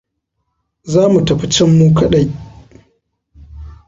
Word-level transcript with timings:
Za 0.91 1.03
mu 1.11 1.19
tafi 1.27 1.45
can 1.55 1.69
mu 1.77 1.85
kaɗai. 1.97 2.25